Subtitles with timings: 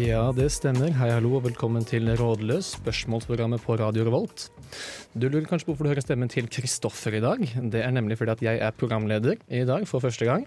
[0.00, 0.94] Ja, det stemmer.
[0.96, 4.46] Hei, hallo, og velkommen til Rådløs, spørsmålsprogrammet på Radio Revolt.
[5.12, 7.42] Du lurer kanskje på hvorfor du hører stemmen til Kristoffer i dag.
[7.74, 10.46] Det er nemlig fordi at jeg er programleder i dag for første gang.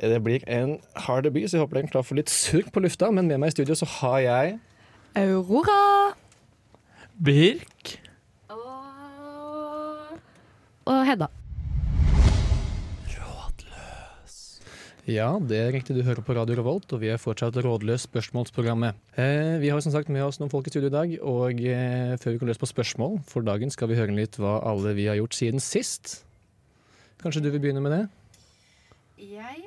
[0.00, 2.82] Det blir en hard debut, så jeg håper dere er klar for litt surr på
[2.82, 3.12] lufta.
[3.14, 4.58] Men med meg i studio så har jeg
[5.22, 5.78] Aurora.
[7.14, 7.94] Birk.
[10.90, 11.30] Og Hedda.
[15.04, 15.92] Ja, det er riktig.
[15.98, 18.96] Du hører på Radio Revolt, og vi er fortsatt Rådløs spørsmålsprogrammet.
[19.20, 22.14] Eh, vi har som sagt med oss noen folk i studio i dag, og eh,
[22.22, 25.04] før vi går løs på spørsmål for dagen, skal vi høre litt hva alle vi
[25.10, 26.22] har gjort siden sist.
[27.20, 28.00] Kanskje du vil begynne med det?
[29.20, 29.60] Jeg?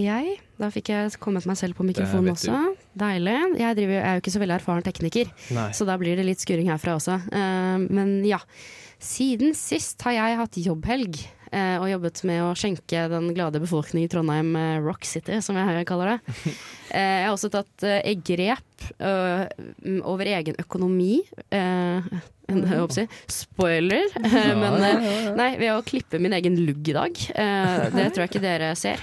[0.00, 0.38] Jeg?
[0.56, 2.56] Da fikk jeg kommet meg selv på mikrofonen også.
[2.96, 3.36] Deilig.
[3.60, 5.68] Jeg, driver, jeg er jo ikke så veldig erfaren tekniker, Nei.
[5.76, 7.20] så da blir det litt skurring herfra også.
[7.20, 8.40] Eh, men ja.
[9.04, 11.20] Siden sist har jeg hatt jobbhelg.
[11.54, 15.58] Eh, og jobbet med å skjenke den glade befolkning i Trondheim eh, Rock City, som
[15.60, 16.38] jeg kaller det.
[16.94, 17.84] Eh, jeg har også tatt
[18.22, 18.84] grep
[20.06, 21.24] over egen økonomi.
[21.50, 22.06] Eh,
[22.92, 23.06] si.
[23.26, 24.04] Spoiler.
[24.60, 24.76] Men
[25.34, 27.18] nei, ved å klippe min egen lugg i dag.
[27.34, 29.02] Eh, det tror jeg ikke dere ser.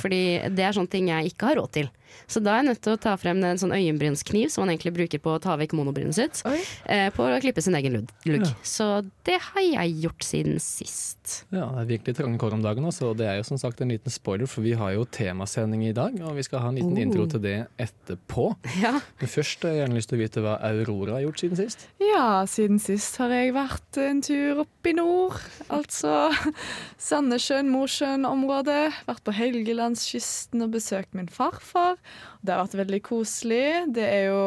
[0.00, 1.92] Fordi det er sånne ting jeg ikke har råd til.
[2.26, 4.94] Så da er jeg nødt til å ta frem en sånn øyenbrynskniv som man egentlig
[4.96, 6.42] bruker på å ta vekk monobrynet sitt.
[6.88, 8.46] Eh, på å klippe sin egen lugg.
[8.66, 8.88] Så
[9.28, 11.42] det har jeg gjort siden sist.
[11.54, 14.10] Ja, virkelig trange kår om dagen, også, og det er jo som sagt en liten
[14.12, 17.02] spoiler, for vi har jo temasending i dag, og vi skal ha en liten Oh.
[17.02, 18.48] intro til det etterpå.
[18.82, 18.94] Ja.
[19.20, 21.86] Men først har jeg gjerne lyst til å vite hva Aurora har gjort siden sist.
[22.02, 25.38] Ja, siden sist har jeg vært en tur opp i nord.
[25.72, 26.30] Altså
[27.08, 28.92] Sandnessjøen-Mosjøen-området.
[29.06, 31.96] Vært på Helgelandskysten og besøkt min farfar.
[32.42, 33.92] Det har vært veldig koselig.
[33.94, 34.42] Det er jo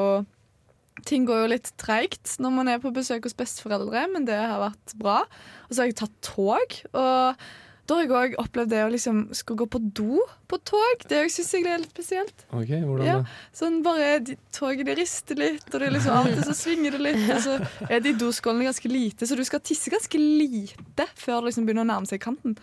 [1.05, 4.59] Ting går jo litt treigt når man er på besøk hos besteforeldre, men det har
[4.59, 5.21] vært bra.
[5.69, 6.79] Og så har jeg tatt tog.
[6.93, 7.35] og
[7.89, 11.01] da har jeg òg opplevd det å liksom skulle gå på do på tog.
[11.09, 12.43] Det syns jeg er litt spesielt.
[12.53, 13.15] Ok, hvordan Ja.
[13.23, 13.27] det?
[13.57, 17.01] Sånn bare de, Toget de rister litt, og det er liksom alltid så svinger det
[17.01, 17.23] litt.
[17.33, 17.55] Og så
[17.89, 21.81] er de doskålene ganske lite, så du skal tisse ganske lite før det liksom begynner
[21.81, 22.57] å nærme seg kanten.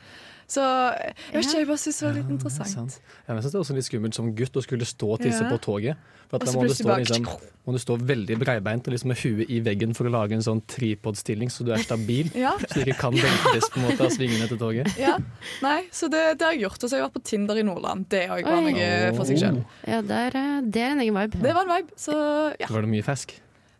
[0.46, 2.70] Så jeg vet ikke, jeg bare syns det var litt er interessant.
[2.70, 3.00] sant.
[3.26, 5.20] Ja, men jeg synes det er også litt skummelt som gutt å skulle stå og
[5.26, 5.50] tisse Ja.
[5.50, 5.96] på toget.
[6.30, 7.26] For at da må du, stå, bare- liksom,
[7.66, 10.42] må du stå veldig breibeint og liksom med huet i veggen for å lage en
[10.42, 12.30] sånn tripodstilling så du er stabil.
[12.46, 14.90] Ja, Så du ikke kan veltes på en måte av svingene til toget.
[14.98, 15.16] ja.
[15.62, 16.82] Nei, så det, det har jeg gjort.
[16.82, 18.08] Og så har jeg vært på Tinder i Nordland.
[18.10, 19.62] Det har jeg vært for seg sjøl.
[19.86, 21.42] Ja, det er, eh, det er en egen vibe.
[21.46, 21.94] Det var en vibe.
[22.00, 22.14] Så
[22.58, 22.66] ja.
[22.70, 23.36] Var det mye fisk?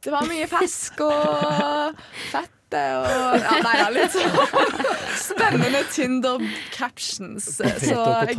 [0.07, 1.99] Det var mye fisk og
[2.31, 2.53] fette
[3.01, 3.07] og
[3.43, 4.31] ja, Nei, ja, litt sånn
[5.49, 7.47] spennende Tinder-captions.
[7.57, 8.37] Så jeg,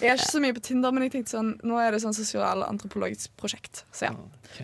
[0.00, 2.14] jeg er ikke så mye på Tinder, men jeg tenkte sånn nå er det sånn
[2.16, 3.84] sosialantropologisk prosjekt.
[3.94, 4.12] Så ja,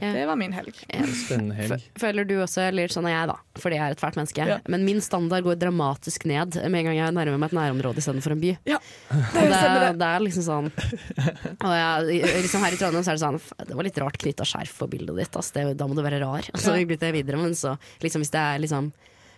[0.00, 0.76] det var min helg.
[1.24, 1.84] Spennende helg.
[2.00, 4.46] Føler du også, litt sånn er jeg da, fordi jeg er et fælt menneske.
[4.48, 4.58] Ja.
[4.72, 8.36] Men min standard går dramatisk ned med en gang jeg nærmer meg et nærområde istedenfor
[8.36, 8.54] en by.
[8.70, 8.80] Ja,
[9.34, 10.08] det det, det.
[10.08, 13.86] er liksom sånn Og jeg, liksom Her i Trondheim så er det sånn Det var
[13.86, 15.36] litt rart knytta skjerf på bildet ditt.
[15.40, 15.50] Ass.
[15.54, 16.46] Det, da må du være rar.
[16.54, 16.80] Så Ja.
[16.82, 17.38] gikk det videre.
[17.40, 18.92] Men så, liksom, hvis det er liksom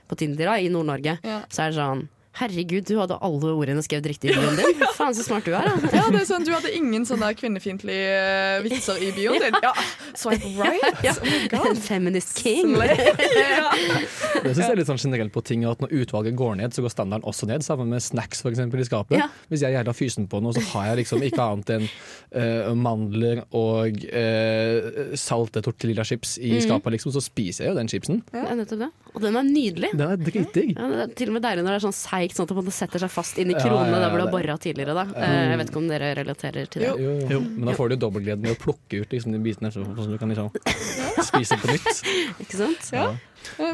[0.06, 1.40] på Tinder da, i Nord-Norge, Ja.
[1.50, 2.04] så er det sånn
[2.36, 4.82] Herregud, du hadde alle ordene skrevet riktig i bioen din.
[4.98, 5.72] Faen, så smart du er, da.
[5.96, 9.56] Ja, det er sånn, Du hadde ingen sånne der kvinnefiendtlige vitser i bioen din?
[9.64, 9.72] Ja,
[10.12, 11.00] Swipe right?
[11.06, 11.14] Ja.
[11.16, 11.80] Oh my god.
[11.80, 12.74] Feminist king.
[12.76, 13.70] ja.
[13.72, 16.84] Det synes jeg er litt sånn generelt på ting at Når utvalget går ned, så
[16.84, 17.64] går standarden også ned.
[17.64, 19.16] Sammen med snacks for eksempel, i skapet.
[19.16, 19.30] Ja.
[19.48, 22.70] Hvis jeg er jævla fysen på noe, så har jeg liksom ikke annet enn uh,
[22.76, 27.14] mandler og uh, salte tortillachips i skapet, liksom.
[27.16, 28.20] Så spiser jeg jo den chipsen.
[28.36, 28.92] Er nettopp det.
[29.16, 29.92] Og den er nydelig.
[29.96, 30.74] Den er dritdigg.
[30.76, 32.72] Ja, det er til og med deilig når det er sånn seigt, sånn at det
[32.74, 34.56] setter seg fast inn i Ja, kronene ja, ja, der hvor du har det- bora
[34.58, 34.94] tidligere.
[34.94, 35.04] Da.
[35.14, 36.88] Eh, Jeg vet ikke om dere relaterer til det.
[36.88, 36.96] Jo.
[36.98, 37.40] Jo, jo.
[37.40, 40.18] Men da får du dobbeltgleden med å plukke ut liksom, de bitene, så, at du
[40.18, 40.50] kan liksom
[41.30, 42.02] spise på nytt.
[42.42, 42.90] Ikke sant?
[42.92, 43.14] Ja.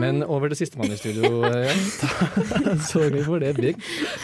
[0.03, 1.43] Men over til sistemann i studio.
[1.99, 2.75] Så Ja.
[2.83, 3.79] Sorry for det, Birk.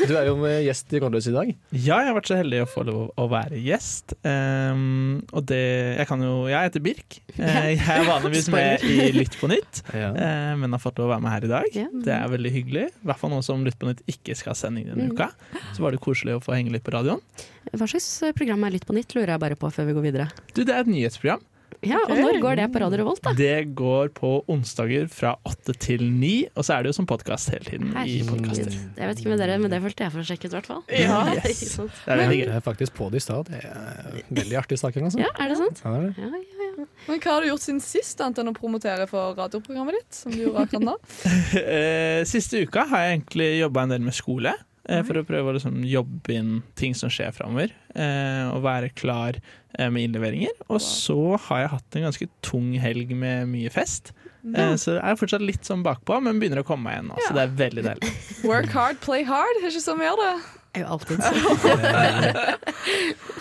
[0.08, 1.50] Du er jo med gjest i Rådløs i dag.
[1.72, 4.14] Ja, jeg har vært så heldig å få lov å være gjest.
[4.24, 5.60] Um, og det
[5.98, 7.18] Jeg kan jo Jeg heter Birk.
[7.38, 10.08] Eh, jeg er vanligvis med i Lytt på nytt, Ja.
[10.10, 11.76] eh, men har fått lov å være med her i dag.
[12.04, 12.86] Det er veldig hyggelig.
[12.90, 15.14] I hvert fall nå som Lytt på nytt ikke skal ha sending denne Mm.
[15.14, 15.30] uka.
[15.76, 17.22] Så var det koselig å få henge litt på radioen.
[17.70, 20.06] Hva slags eh, program er Lytt på nytt, lurer jeg bare på før vi går
[20.10, 20.26] videre.
[20.52, 21.44] Du, det er et nyhetsprogram.
[21.86, 23.32] Ja, Og når går det på Radio Revolt, da?
[23.38, 27.52] Det går på onsdager fra åtte til ni, og så er det jo som podkast
[27.54, 27.92] hele tiden.
[28.02, 28.74] i podcaster.
[28.98, 30.70] Jeg vet ikke med dere, men det følte jeg for å sjekke ut, i hvert
[30.72, 30.82] fall.
[30.90, 31.20] Ja.
[31.38, 31.76] Yes.
[31.78, 33.46] Det er er faktisk på det i stad.
[33.52, 35.04] Det er veldig artige saker.
[35.06, 35.20] Altså.
[35.22, 35.82] Ja, er det sant?
[35.84, 36.18] Ja, det er det.
[36.18, 36.86] Ja, ja, ja.
[37.06, 40.18] Men hva har du gjort siden sist, annet enn å promotere for radioprogrammet ditt?
[40.18, 40.96] Som du gjorde akkurat nå?
[41.78, 44.52] Eh, Siste uka har jeg egentlig jobba en del med skole.
[44.88, 47.72] Eh, for å prøve å liksom jobbe inn ting som skjer framover.
[47.94, 50.54] Eh, og være klar eh, med innleveringer.
[50.68, 54.12] Og så har jeg hatt en ganske tung helg med mye fest.
[54.48, 57.18] Eh, så jeg er fortsatt litt sånn bakpå, men begynner å komme meg igjen nå.
[57.26, 58.12] Så det er veldig deilig.
[58.50, 59.58] Work hard, play hard.
[59.60, 60.32] Det er ikke sånn vi gjør det.
[60.68, 61.38] Det er jo alltid sånn.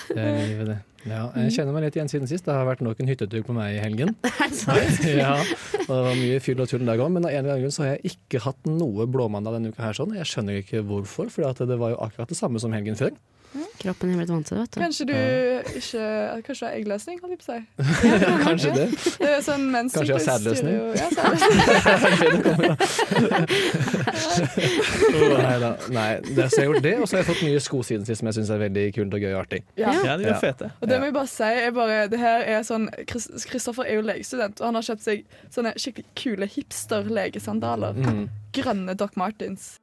[0.08, 0.78] Det er livet, det.
[1.08, 2.46] Ja, jeg kjenner meg litt igjen siden sist.
[2.48, 4.14] Det har vært nok en hyttetur på meg i helgen.
[5.08, 7.66] Ja, og det var mye fyll og tull der òg, men av en eller annen
[7.66, 9.98] grunn så har jeg ikke hatt noe blåmandag denne uka her.
[9.98, 10.16] sånn.
[10.18, 13.16] Jeg skjønner ikke hvorfor, for det var jo akkurat det samme som helgen før.
[13.82, 14.80] Kroppen er blitt vant til det, vet du.
[14.82, 15.14] Kanskje du
[15.80, 16.02] ikke
[16.46, 17.60] Kanskje du har eggløsning, holdt jeg på å si.
[18.48, 18.88] Kanskje det.
[19.22, 20.76] Det er sånn Kanskje jeg har sædløsning?
[20.98, 21.08] Ja,
[21.96, 22.42] sædløsning.
[25.38, 25.72] Nei, da.
[25.94, 28.06] Nei, det, så jeg har gjort det, og så har jeg fått nye sko siden
[28.10, 29.62] sist som jeg syns er veldig kult og gøy og artig.
[29.80, 29.96] Ja.
[30.06, 30.72] Ja, de er fete.
[30.82, 34.06] Og det må jeg bare si er bare, det her er sånn Kristoffer er jo
[34.08, 37.98] legestudent, og han har kjøpt seg sånne skikkelig kule hipster-legesandaler.
[37.98, 38.24] Mm.
[38.58, 39.76] Grønne Doc Martens.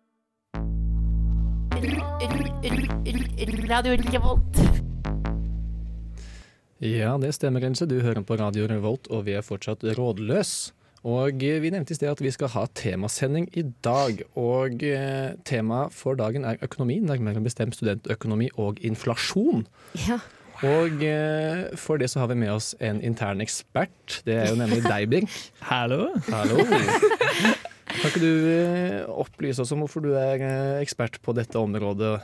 [6.84, 7.86] Ja, det stemmer, Rense.
[7.88, 10.74] Du hører på Radio Revolt, og vi er fortsatt rådløse.
[11.04, 14.22] Og eh, vi nevnte i sted at vi skal ha temasending i dag.
[14.40, 19.66] Og eh, temaet for dagen er økonomi, nærmere bestemt studentøkonomi og inflasjon.
[20.08, 20.18] Ja.
[20.64, 24.22] Og eh, for det så har vi med oss en intern ekspert.
[24.24, 25.38] Det er jo nemlig deg, Birk.
[25.68, 26.08] Hallo.
[26.32, 27.60] Hallo.
[27.94, 32.16] Kan ikke du eh, opplyse oss om hvorfor du er eh, ekspert på dette området?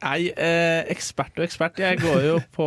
[0.00, 1.76] Nei, eh, ekspert og ekspert.
[1.82, 2.66] Jeg går jo på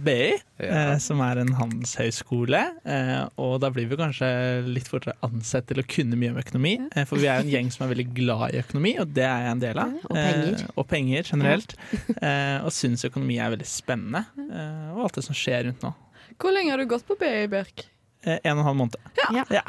[0.00, 0.30] BI,
[0.64, 0.94] Ja.
[0.94, 2.62] eh, som er en handelshøyskole.
[2.88, 4.30] Eh, og da blir vi kanskje
[4.64, 6.72] litt fortere ansett til å kunne mye om økonomi.
[6.96, 9.26] Eh, for vi er jo en gjeng som er veldig glad i økonomi, og det
[9.28, 9.92] er jeg en del av.
[10.08, 10.54] Og penger.
[10.56, 11.76] Eh, og penger generelt.
[12.16, 14.24] eh, og syns økonomi er veldig spennende.
[14.48, 15.92] Eh, og alt det som skjer rundt nå.
[16.40, 17.84] Hvor lenge har du gått på BI, Birk?
[18.24, 18.94] Eh, en og en halv måned.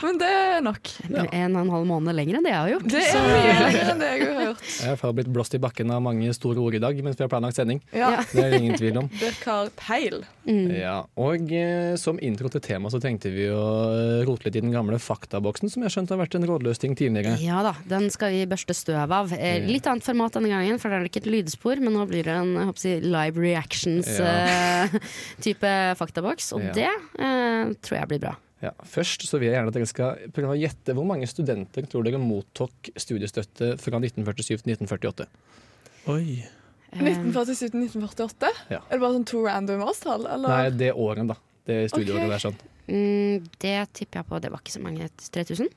[0.02, 0.88] Men det er nok.
[1.12, 2.86] En og en halv måned lenger enn det jeg har gjort.
[2.94, 4.62] Det er mye lenger enn det jeg har hørt.
[4.86, 7.32] Jeg har blitt blåst i bakken av mange store ord i dag mens vi har
[7.32, 7.80] planlagt sending.
[7.92, 8.20] Ja, Ja.
[8.32, 9.08] Det er ingen tvil om.
[9.22, 10.16] Birk har peil.
[10.46, 10.70] Mm.
[10.78, 14.62] Ja, og eh, som intro til temaet så tenkte vi å eh, rote litt i
[14.64, 17.34] den gamle faktaboksen, som jeg har skjønt har vært en rådløs ting tidligere.
[17.42, 19.34] Ja da, den skal vi børste støv av.
[19.36, 22.24] Eh, litt annet format denne gangen, for det er ikke et lydspor, men nå blir
[22.30, 26.46] det en jeg håper si, live reactions-type faktaboks.
[26.56, 26.74] Og Ja.
[26.78, 28.34] det eh, tror jeg blir bra.
[28.66, 31.86] Ja, først så vil jeg gjerne at dere skal prøve å gjette hvor mange studenter
[31.90, 35.28] tror dere mottok studiestøtte fra 1947 til 1948.
[36.14, 36.40] Oi.
[36.96, 38.54] Eh, 1947 til 1948?
[38.74, 38.80] Ja.
[38.82, 40.26] Er det bare sånn to random årstall?
[40.26, 40.50] Eller?
[40.50, 41.38] Nei, det året, da.
[41.66, 42.32] Det studieåret okay.
[42.34, 42.58] der sånn.
[42.88, 44.42] mm, det tipper jeg på.
[44.42, 45.10] Det var ikke så mange.
[45.38, 45.70] 3000?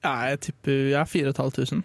[0.00, 1.84] Ja, jeg tipper ja, 4500.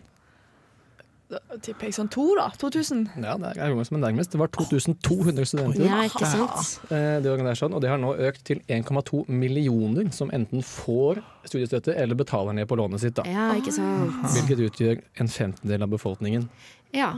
[1.25, 2.51] Da tipper jeg sånn to, da.
[2.61, 2.99] 2000.
[3.17, 4.29] Ja, det er rommet som er nærmest.
[4.35, 6.75] Det var 2200 studenter Ja, ikke sant?
[6.93, 11.95] eh, det sånn, og det har nå økt til 1,2 millioner som enten får studiestøtte
[11.97, 13.15] eller betaler ned på lånet sitt.
[13.17, 13.25] da.
[13.25, 14.13] Ja, ikke sant.
[14.35, 16.49] Hvilket utgjør en femtedel av befolkningen.
[16.93, 17.13] Ja.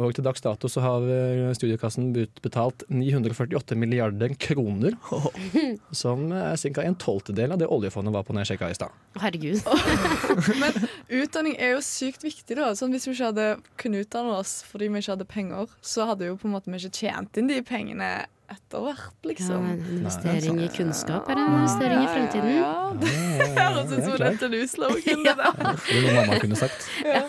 [0.00, 4.96] Og til dags dato så har eh, studiekassen utbetalt 948 milliarder kroner.
[6.02, 6.84] Som er ca.
[6.86, 8.96] en tolvtedel av det oljefondet var på når jeg sjekka i stad.
[9.20, 9.60] Herregud.
[10.62, 10.80] Men
[11.20, 12.72] utdanning er jo sykt viktig, da.
[12.78, 13.48] Sånn, hvis vi ikke hadde
[13.80, 16.80] kunnet utdanne oss fordi vi ikke hadde penger, så hadde jo på en måte vi
[16.80, 18.12] ikke tjent inn de pengene
[18.50, 19.66] etter hvert, Ja, liksom.
[19.70, 22.48] en investering i kunnskap er en investering i fremtiden.
[22.56, 22.72] Ja,
[23.02, 23.12] det
[23.54, 25.52] høres ut som det dette der.
[25.86, 26.88] Det er noe mamma kunne sagt.
[27.06, 27.22] Ja.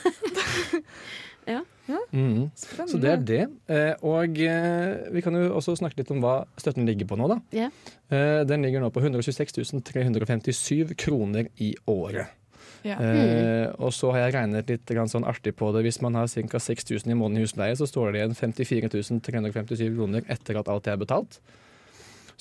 [2.13, 2.51] Mm.
[2.55, 3.45] Så det er det.
[3.71, 7.27] Eh, og eh, vi kan jo også snakke litt om hva støtten ligger på nå,
[7.31, 7.39] da.
[7.55, 7.69] Ja.
[8.11, 12.37] Eh, den ligger nå på 126 357 kroner i året.
[12.85, 12.97] Ja.
[12.97, 15.83] Eh, og så har jeg regnet litt grann sånn artig på det.
[15.85, 16.61] Hvis man har ca.
[16.61, 18.89] 6000 i måneden i husleie, så står det igjen 54
[19.27, 21.41] 357 kroner etter at alt er betalt.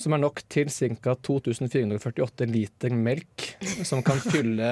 [0.01, 1.13] Som er nok til ca.
[1.13, 3.51] 2448 liter melk,
[3.85, 4.71] som kan fylle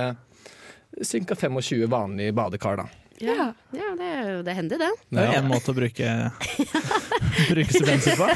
[0.98, 1.38] ca.
[1.38, 2.82] 25 vanlige badekar.
[2.82, 2.90] da.
[3.22, 3.50] Ja.
[3.76, 4.90] Ja, det er jo det hender, det.
[5.12, 5.42] Det er Ja.
[5.42, 6.08] én måte å bruke,
[7.52, 8.28] bruke studenter på.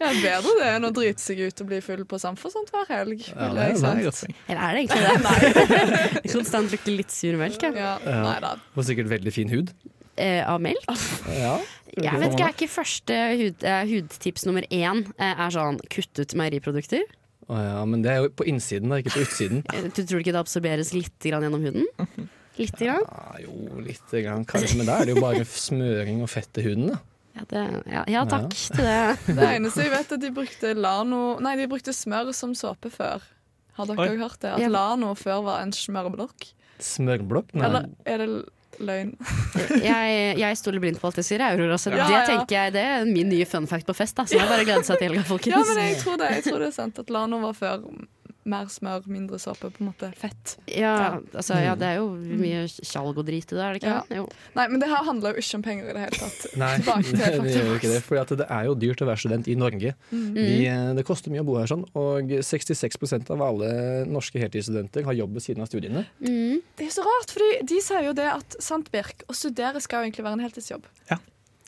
[0.00, 3.24] ja, bedre det enn å drite seg ut og bli full på Samfunnsont hver helg.
[3.32, 4.24] Ja, det er Det er godt.
[4.48, 5.16] Eller er det egentlig det?
[5.26, 6.22] Nei.
[6.34, 7.72] Konstant lukter litt sur melk, ja.
[7.74, 8.20] Ja, Ja.
[8.26, 8.54] nei da.
[8.76, 9.72] Og sikkert veldig fin hud.
[10.20, 10.84] Eh, av melk?
[11.32, 11.54] Ja.
[11.96, 16.20] Jeg vet ikke, er ikke første hud, eh, hudtips nummer én eh, er sånn kutt
[16.22, 17.02] ut meieriprodukter?
[17.50, 19.64] Å ja, men det er jo på innsiden, da, ikke på utsiden.
[19.74, 21.88] Eh, Du tror ikke det absorberes litt grann gjennom huden?
[22.60, 23.06] Litt grann?
[23.08, 26.66] Ja, jo, lite grann kanskje, men da er det jo bare smøring og fett i
[26.68, 27.00] huden, da.
[27.38, 28.96] Ja, det, ja, ja takk til det.
[29.38, 32.90] Det eneste jeg vet, er at de brukte Lano Nei, de brukte smør som såpe
[32.92, 33.22] før.
[33.78, 34.50] Har dere òg hørt det?
[34.58, 36.50] At Lano før var en smørblokk?
[36.82, 37.54] Smørblokk?
[37.54, 37.68] Nei.
[37.68, 38.28] Eller er det
[38.80, 39.14] løgn?
[39.90, 41.76] Jeg, jeg stoler blindt på alt jeg sier, jeg, Aurora.
[41.80, 42.20] Så Ja, det ja.
[42.28, 44.16] tenker jeg det er min nye fun fact på fest.
[44.18, 44.24] Da.
[44.28, 45.54] Så jeg bare gleder seg til helga, folkens.
[45.54, 47.84] Ja, men jeg tror det, jeg tror det er sant at Lano var før
[48.50, 50.56] mer smør, mindre såpe, på en måte fett.
[50.66, 51.08] Ja, Ja.
[51.38, 53.94] altså, ja, det er jo mye tjalg og drit i det, er det ikke?
[54.10, 54.18] Ja.
[54.20, 54.26] Jo.
[54.58, 56.46] Nei, men det her handler jo ikke om penger i det hele tatt.
[56.62, 58.02] Nei, til det, det gjør jo ikke det.
[58.06, 59.94] For det er jo dyrt å være student i Norge.
[60.10, 60.28] Mm.
[60.36, 63.72] Vi, eh, det koster mye å bo her sånn, og 66% av alle
[64.10, 66.04] norske heltidsstudenter har jobb ved siden av studiene.
[66.20, 66.60] Mm.
[66.76, 70.02] Det er så rart, for de sier jo det at sant, Birk, å studere skal
[70.02, 70.86] jo egentlig være en heltidsjobb.
[71.10, 71.20] Ja.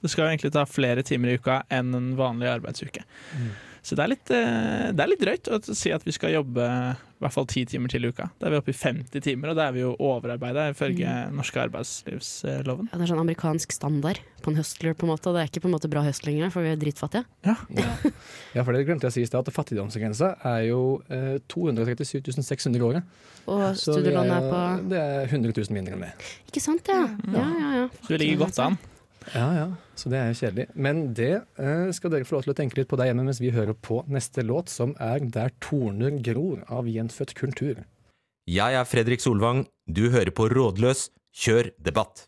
[0.02, 3.04] Det skal jo egentlig ta flere timer i uka enn en vanlig arbeidsuke.
[3.38, 3.52] Mm.
[3.82, 6.62] Så det er, litt, eh, det er litt drøyt å si at vi skal jobbe
[6.62, 8.28] i hvert fall ti timer til i uka.
[8.38, 11.60] Da er vi oppe i 50 timer, og da er vi jo overarbeida ifølge norske
[11.64, 12.88] arbeidslivsloven.
[12.92, 15.30] Ja, det er sånn amerikansk standard på en hustler, på en måte.
[15.30, 17.24] og Det er ikke på en måte bra hustling engang, for vi er dritfattige.
[17.46, 17.56] Ja,
[18.56, 22.42] Ja, for det glemte jeg å si i stad, at fattigdomsgrensa er jo eh, 237
[22.42, 23.20] 600 i året.
[23.50, 24.62] Og Så studielånet er på
[24.92, 26.12] Det er 100 000 mindre enn det.
[26.50, 27.02] Ikke sant, ja.
[27.34, 27.86] Ja, ja, ja.
[27.98, 28.78] så vi ligger godt an.
[29.30, 30.66] Ja, ja, så det er jo kjedelig.
[30.74, 33.40] Men det eh, skal dere få lov til å tenke litt på der hjemme mens
[33.42, 37.84] vi hører på neste låt, som er 'Der torner gror' av Gjenfødt kultur.
[38.46, 39.66] Jeg er Fredrik Solvang.
[39.86, 41.10] Du hører på Rådløs.
[41.32, 42.26] Kjør debatt.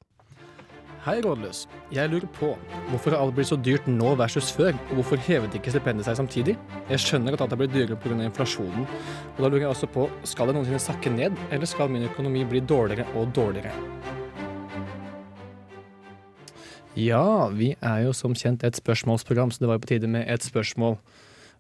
[1.05, 1.67] Hei, Rådløs.
[1.93, 2.55] Jeg lurer på
[2.89, 6.17] hvorfor har alt blitt så dyrt nå versus før, og hvorfor hevet ikke stipendet seg
[6.17, 6.55] samtidig?
[6.89, 8.17] Jeg skjønner at alt har blitt dyrere pga.
[8.25, 8.87] inflasjonen,
[9.37, 12.47] og da lurer jeg også på skal det noensinne sakke ned, eller skal min økonomi
[12.49, 14.24] bli dårligere og dårligere?
[16.95, 20.29] Ja, vi er jo som kjent et spørsmålsprogram, så det var jo på tide med
[20.31, 20.95] et spørsmål.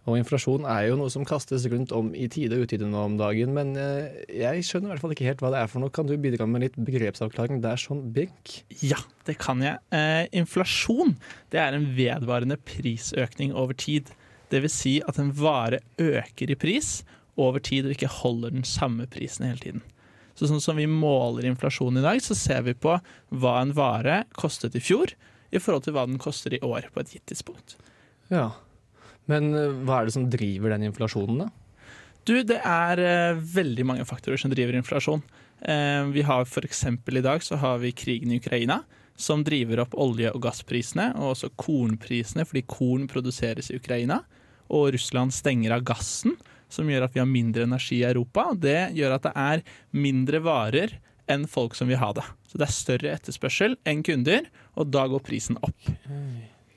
[0.05, 3.17] Og inflasjon er jo noe som kastes rundt om i tide og utide nå om
[3.19, 5.91] dagen, men eh, jeg skjønner i hvert fall ikke helt hva det er for noe.
[5.95, 8.53] Kan du bidra med litt begrepsavklaring der, sånn Birk?
[8.85, 9.81] Ja, det kan jeg.
[9.97, 11.17] Eh, inflasjon
[11.55, 14.13] det er en vedvarende prisøkning over tid.
[14.53, 17.01] Det vil si at en vare øker i pris
[17.41, 19.85] over tid og ikke holder den samme prisen hele tiden.
[20.35, 22.97] Så sånn som vi måler inflasjon i dag, så ser vi på
[23.31, 25.15] hva en vare kostet i fjor
[25.55, 27.77] i forhold til hva den koster i år på et gitt tidspunkt.
[28.33, 28.51] Ja.
[29.31, 31.51] Men eh, hva er det som driver den inflasjonen, da?
[32.25, 35.21] Du, det er uh, veldig mange faktorer som driver inflasjon.
[35.61, 36.87] Uh, vi har f.eks.
[36.89, 38.81] i dag så har vi krigen i Ukraina,
[39.15, 44.23] som driver opp olje- og gassprisene, og også kornprisene, fordi korn produseres i Ukraina.
[44.73, 46.39] Og Russland stenger av gassen,
[46.73, 48.49] som gjør at vi har mindre energi i Europa.
[48.53, 50.97] og Det gjør at det er mindre varer
[51.31, 52.25] enn folk som vil ha det.
[52.51, 55.89] Så det er større etterspørsel enn kunder, og da går prisen opp.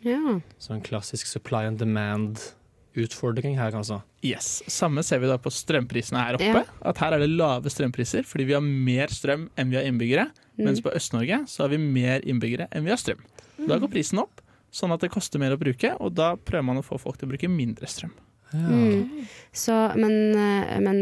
[0.06, 0.40] ja.
[0.60, 4.02] Så en klassisk supply and demand-utfordring her, altså.
[4.24, 6.64] Yes, Samme ser vi da på strømprisene her oppe.
[6.64, 6.64] Ja.
[6.90, 10.30] At her er det lave strømpriser fordi vi har mer strøm enn vi har innbyggere.
[10.58, 13.20] Mens på Øst-Norge så har vi mer innbyggere enn vi har strøm.
[13.68, 14.42] Da går prisen opp,
[14.74, 17.28] sånn at det koster mer å bruke, og da prøver man å få folk til
[17.28, 18.14] å bruke mindre strøm.
[18.54, 19.26] Mm.
[19.58, 21.02] Så, men, eh, men?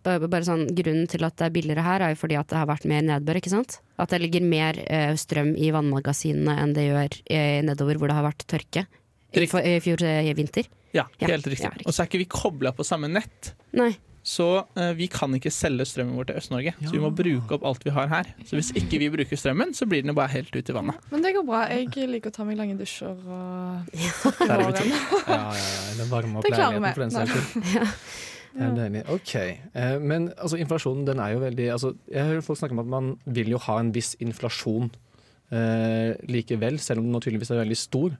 [0.00, 2.68] Bare, sånn, grunnen til at det er billigere her, er jo fordi at det har
[2.70, 3.40] vært mer nedbør.
[3.40, 3.80] ikke sant?
[4.00, 8.18] At det ligger mer eh, strøm i vannmagasinene enn det gjør eh, nedover hvor det
[8.20, 8.86] har vært tørke.
[9.30, 10.70] I, I fjor eh, vinter.
[10.94, 11.64] Ja, Ja, helt riktig.
[11.64, 11.86] ja, riktig.
[11.86, 13.52] Og så er ikke vi kobla på samme nett.
[13.78, 13.92] Nei.
[14.22, 14.46] Så
[14.76, 16.74] eh, vi kan ikke selge strømmen vår til Øst-Norge.
[16.84, 18.32] Så vi må bruke opp alt vi har her.
[18.44, 20.98] Så hvis ikke vi bruker strømmen, så blir den bare helt ut i vannet.
[21.12, 21.62] Men det går bra.
[21.72, 23.94] Jeg liker å ta meg lange dusjer og
[24.50, 24.88] Der er vi to.
[24.90, 25.94] Ja, ja, ja.
[26.00, 27.96] Det varmer opp leiligheten for den saks skyld.
[28.50, 29.04] Det er deilig.
[29.14, 29.34] OK.
[29.38, 32.88] Eh, men altså, inflasjonen, den er jo veldig altså, Jeg hører folk snakke om at
[32.90, 34.90] man vil jo ha en viss inflasjon
[35.54, 38.16] eh, likevel, selv om den tydeligvis er veldig stor.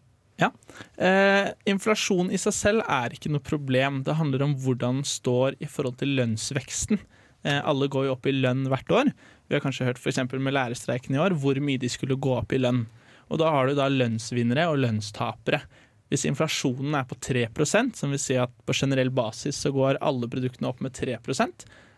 [0.97, 4.03] Eh, inflasjon i seg selv er ikke noe problem.
[4.07, 7.03] Det handler om hvordan den står i forhold til lønnsveksten.
[7.45, 9.13] Eh, alle går jo opp i lønn hvert år.
[9.49, 12.53] Vi har kanskje hørt eksempel med lærerstreiken i år hvor mye de skulle gå opp
[12.53, 12.85] i lønn.
[13.31, 15.63] Og da har du da lønnsvinnere og lønnstapere.
[16.11, 20.29] Hvis inflasjonen er på 3% som vil si at på generell basis så går alle
[20.31, 21.23] produktene opp med 3 eh,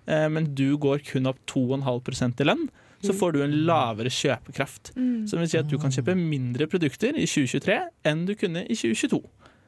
[0.05, 2.65] men du går kun opp 2,5% i lønn,
[3.03, 4.93] så får du en lavere kjøpekraft.
[4.95, 5.27] Mm.
[5.31, 7.79] Som vil si at du kan kjøpe mindre produkter i 2023
[8.11, 9.21] enn du kunne i 2022.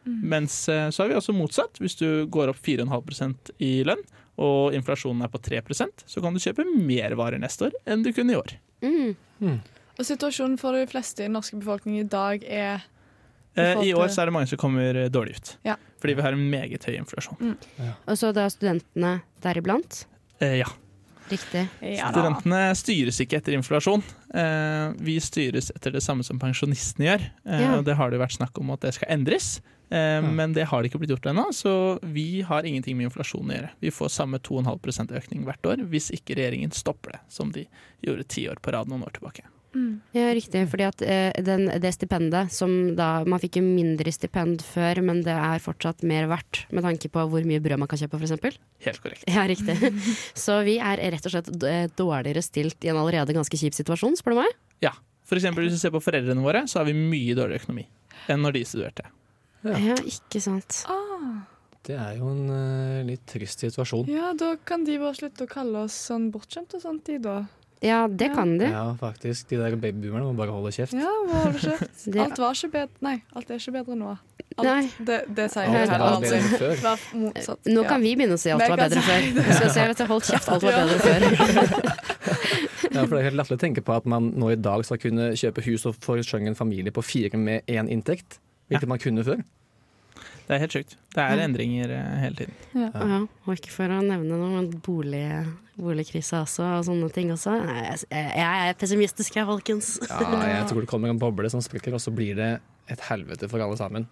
[0.05, 1.81] Mens eh, så har vi også motsatt.
[1.83, 4.03] Hvis du går opp 4,5% i lønn,
[4.43, 8.11] og inflasjonen er på 3% så kan du kjøpe mer varer neste år enn du
[8.15, 8.57] kunne i år.
[8.83, 9.61] Mm.
[9.95, 12.83] Og situasjonen for de fleste i den norske befolkning i dag er
[13.55, 15.53] Eh, I år så er det mange som kommer eh, dårlig ut.
[15.63, 15.77] Ja.
[16.03, 17.53] Fordi vi har en meget høy inflasjon.
[18.11, 20.01] Og så da studentene deriblant.
[20.41, 20.67] Eh, ja.
[21.29, 21.69] Riktig.
[21.81, 22.11] Ja.
[22.13, 24.03] Studentene styres ikke etter inflasjon.
[24.35, 27.23] Eh, vi styres etter det samme som pensjonistene gjør.
[27.47, 27.79] Eh, Ja.
[27.79, 29.61] og Det har det vært snakk om at det skal endres,
[29.91, 31.47] eh, men det har det ikke blitt gjort ennå.
[31.55, 33.71] Så vi har ingenting med inflasjon å gjøre.
[33.81, 37.67] Vi får samme 2,5% økning hvert år hvis ikke regjeringen stopper det, som de
[38.05, 39.43] gjorde ti år på rad noen år tilbake.
[40.15, 40.65] Ja, riktig.
[40.71, 45.23] Fordi at eh, den, det stipendet som da Man fikk jo mindre stipend før, men
[45.27, 48.61] det er fortsatt mer verdt med tanke på hvor mye brød man kan kjøpe, f.eks.
[48.87, 49.27] Helt korrekt.
[49.31, 49.77] Ja, riktig.
[50.45, 54.19] Så vi er rett og slett eh, dårligere stilt i en allerede ganske kjip situasjon,
[54.21, 54.55] spør du meg.
[54.85, 54.95] Ja.
[55.25, 57.89] For eksempel hvis du ser på foreldrene våre, så har vi mye dårligere økonomi
[58.31, 59.09] enn når de studerte.
[59.65, 59.81] Ja.
[59.81, 60.85] Ja, ikke sant.
[60.93, 61.45] Ah.
[61.85, 64.09] Det er jo en uh, litt trist situasjon.
[64.09, 67.43] Ja, da kan de bare slutte å kalle oss sånn bortskjemte og sånt, de da.
[67.85, 68.35] Ja, det Ja.
[68.35, 68.65] kan du.
[68.65, 69.49] Ja, faktisk.
[69.51, 70.95] De der babyboomerne må bare holde kjeft.
[70.97, 72.07] Ja, må holde kjeft.
[72.25, 74.15] Alt var ikke bedre Nei, alt er ikke bedre nå.
[74.55, 74.83] Alt, Nei.
[75.05, 76.31] Det, det sier Alt var aldri.
[76.31, 76.75] bedre enn før.
[76.85, 77.61] Vær motsatt.
[77.69, 77.89] Nå Ja.
[77.91, 79.27] kan vi begynne å si alt var bedre før.
[79.35, 82.01] Vi skal si at Hold kjeft, alt var bedre før.
[82.95, 85.01] Ja, for Det er helt latterlig å tenke på at man nå i dag skal
[85.03, 88.39] kunne kjøpe hus og forsørge en familie på fire med én inntekt.
[88.71, 89.41] Hvilket man kunne før.
[90.45, 90.97] Det er helt sjukt.
[91.15, 92.57] Det er endringer eh, hele tiden.
[92.77, 95.25] Ja, og ikke for å nevne noe, men bolig,
[95.81, 97.55] boligkrisa også, og sånne ting også.
[97.65, 99.95] Jeg, jeg er pessimistisk her, folkens.
[100.11, 100.21] Ja,
[100.51, 102.51] jeg tror det kommer en boble som sprekker, og så blir det
[102.93, 104.05] et helvete for alle sammen.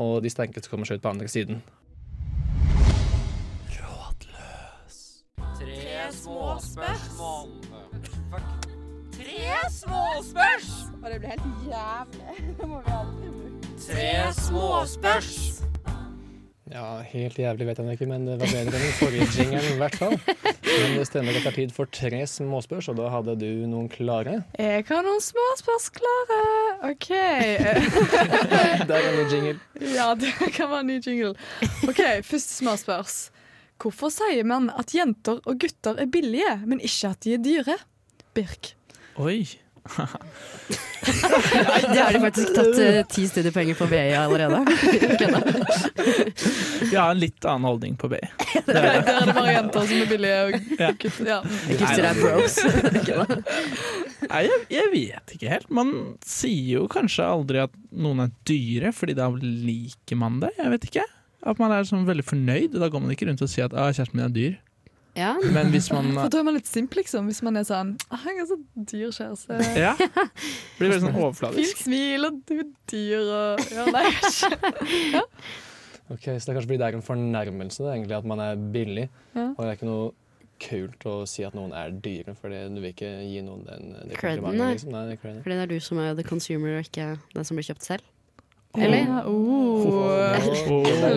[0.00, 1.60] Og de stenkeste kommer seg ut på andre siden.
[3.76, 4.96] Rådløs.
[5.60, 7.52] Tre små spørsmål.
[9.14, 11.04] Tre små spørsmål!
[11.04, 12.48] Og det blir helt jævlig.
[12.58, 13.63] Det må vi aldri bruke.
[13.84, 15.34] Tre småspørs.
[16.72, 19.76] Ja, helt jævlig vet jeg ikke, men det var bedre enn den forrige jingeren i
[19.78, 20.14] hvert fall.
[20.64, 23.86] Men det stemmer at det er tid for tre småspørs, og da hadde du noen
[23.92, 24.38] klare.
[24.58, 26.40] Jeg har noen småspørs klare.
[26.90, 27.10] OK.
[28.88, 29.56] Der er en ny jingle.
[29.94, 31.34] ja, det kan være en ny jingle.
[31.86, 33.18] OK, første småspørs.
[33.84, 37.76] Hvorfor sier man at jenter og gutter er billige, men ikke at de er dyre?
[38.34, 38.72] Birk.
[39.20, 39.44] Oi.
[41.04, 44.62] Det har de faktisk tatt uh, ti studiepenger på BI allerede.
[46.90, 48.20] Vi har en litt annen holdning på BI.
[48.68, 50.50] Der er det bare jenter som er billige og
[50.84, 50.90] Ja.
[50.96, 51.26] gutter.
[51.28, 51.40] Ja.
[51.68, 52.56] Gutter er bros.
[54.24, 55.68] Nei, jeg, jeg vet ikke helt.
[55.74, 55.90] Man
[56.24, 60.52] sier jo kanskje aldri at noen er dyre, fordi da liker man det.
[60.58, 61.04] Jeg vet ikke.
[61.44, 62.72] At man er sånn veldig fornøyd.
[62.80, 64.56] Da går man ikke rundt og sier at ah, 'kjæresten min er dyr'.
[65.14, 67.28] Ja, Men hvis man For da er man litt simp, liksom.
[67.30, 69.60] Hvis man er sånn «Ah, 'Jeg er så dyr kjæreste'.
[69.84, 69.92] Ja.
[70.78, 71.76] Blir veldig sånn overfladisk.
[71.78, 74.08] Fint smil, og du er dyr og Ja, nei,
[75.16, 75.22] ja.
[76.12, 78.58] Ok, Så det er kanskje fordi det er en fornærmelse det, egentlig, at man er
[78.74, 79.06] billig.
[79.34, 79.46] Ja.
[79.54, 80.10] Og det er ikke noe
[80.64, 84.10] kult å si at noen er dyre, for du vil ikke gi noen den, den,
[84.10, 84.76] den komplimentet.
[84.78, 84.92] Liksom.
[84.94, 85.40] Nei, det Creden.
[85.44, 88.10] fordi det er du som er the consumer, og ikke den som blir kjøpt selv.
[88.74, 89.06] Eller?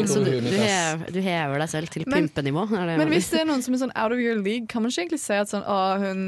[0.08, 2.66] Så du, hever, du hever deg selv til pimpenivå?
[2.70, 4.82] Det jeg Men hvis det er noen som er sånn out of your league, kan
[4.84, 6.20] man ikke egentlig si at sånn Å, hun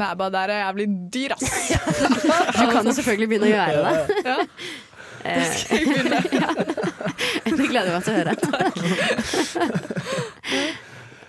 [0.00, 1.46] Mæba der er jævlig dyr, ass.
[2.58, 3.94] Du kan jo selvfølgelig begynne å gjøre det.
[4.32, 4.38] Ja.
[5.22, 5.38] Eh,
[6.42, 6.50] ja.
[7.46, 8.32] Det gleder jeg meg til å høre.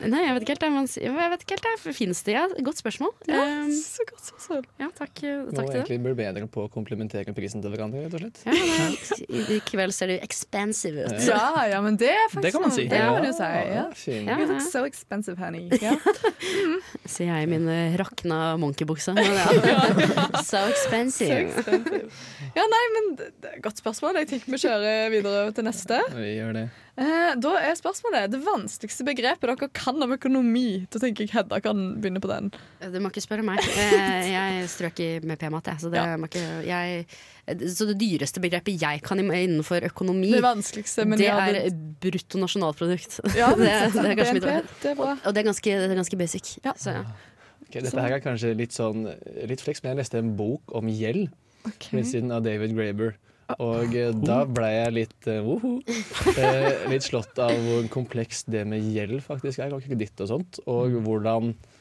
[0.09, 0.65] Nei, jeg vet ikke helt.
[0.73, 1.93] man Jeg vet ikke helt det.
[1.97, 2.33] Fins det?
[2.35, 3.13] Ja, godt spørsmål.
[3.29, 4.63] Ja, Um, så godt spørsmål.
[4.79, 5.81] ja, takk, Må takk til det.
[5.83, 8.41] egentlig bli bedre på å komplementere prisen til hverandre, rett og slett.
[8.45, 8.97] Ja, men,
[9.29, 11.15] I i kveld ser du expensive ut.
[11.27, 12.87] Ja, ja, men det er faktisk Det kan man si.
[12.87, 13.43] Det kan man jo si.
[13.43, 13.85] Ja.
[14.33, 14.37] Ja.
[14.39, 15.69] You look so expensive, honey.
[15.83, 15.95] Ja.
[17.09, 19.13] Sier jeg i min eh, rakna monkeybukse.
[19.17, 19.47] Men ja.
[20.43, 21.39] So So expensive.
[21.49, 22.09] expensive.
[22.55, 24.19] Ja, nei, men det det er et godt spørsmål.
[24.21, 25.99] Jeg tenker vi kjører videre til neste.
[26.13, 26.65] Vi gjør det.
[26.93, 30.83] Eh, da er spørsmålet det vanskeligste begrepet dere kan om økonomi.
[30.93, 32.51] Da tenker jeg Hedda kan begynne på den.
[32.93, 33.63] Du må ikke spørre meg.
[33.73, 35.81] Eh, Jeg strøk i med P-mat, jeg.
[35.81, 36.17] Så det, Ja.
[36.17, 37.07] må ikke, jeg.
[37.73, 43.19] så det dyreste begrepet jeg kan innenfor økonomi, Det vanskeligste, men det er er bruttonasjonalprodukt.
[43.35, 45.17] Ja, det, det er kanskje mitt bra.
[45.25, 46.57] Og det er ganske, det er ganske basic.
[46.63, 46.73] Ja.
[46.77, 47.03] Så, ja.
[47.67, 49.07] Okay, dette her er kanskje litt sånn
[49.49, 51.31] litt fleks, men jeg leste en bok om gjeld
[51.65, 51.97] okay.
[51.97, 53.15] ved siden av David Graeber.
[53.61, 55.75] Og eh, da ble jeg litt uh, woho,
[56.37, 60.61] eh, litt slått av hvor komplekst det med gjeld faktisk er, og kreditt og sånt.
[60.69, 61.72] Og hvordan eh,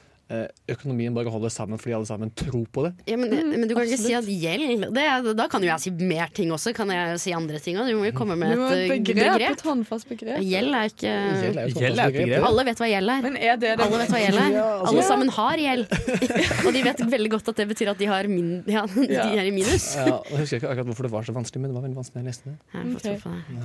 [0.73, 2.93] økonomien bare holder sammen fordi alle sammen tror på det.
[3.11, 5.81] Ja, men, men du kan ikke si at gjeld det, er- Da kan jo jeg
[5.85, 6.73] si mer ting også.
[6.77, 7.91] Kan jeg si andre ting òg?
[7.93, 9.57] Du må jo komme med et eh, et begrep, begrep.
[9.59, 10.41] et håndfast begrep.
[10.43, 12.47] Gjeld er ikke Gjeld er jo et er begrep.
[12.49, 13.27] Alle vet hva gjeld er.
[13.29, 14.51] Men er det det Alle vet hva gjeld er.
[14.63, 15.87] Ja, altså- Alle sammen har gjeld.
[16.67, 19.45] Og de vet veldig godt at det betyr at de, har min, ja, de er
[19.45, 19.93] i minus.
[19.99, 22.23] Ja, jeg husker ikke akkurat hvorfor det var så vanskelig, men det var veldig vanskelig
[22.23, 22.57] å lese det.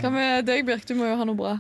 [0.01, 0.85] Hva med deg, Birk?
[0.87, 1.55] Du må jo ha noe bra.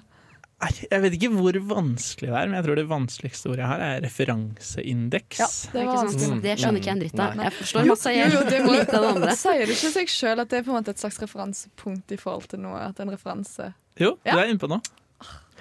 [0.57, 3.81] Jeg vet ikke hvor vanskelig det er, men jeg tror det vanskeligste ordet jeg har,
[3.87, 5.39] er referanseindeks.
[5.39, 5.83] Ja, det?
[5.85, 6.39] Mm.
[6.41, 7.35] Det skjønner ikke jeg en dritt av.
[7.45, 9.35] Jeg forstår masse Jo, jo, det må- lite av det andre.
[9.43, 12.17] Sier det ikke seg sjøl at det er på en måte et slags referansepunkt i
[12.21, 12.79] forhold til noe?
[12.89, 13.69] At det er en referanse
[14.01, 14.33] Jo, Ja.
[14.33, 14.81] du er inne på noe.